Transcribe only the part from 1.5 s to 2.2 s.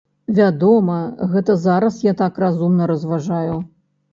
зараз я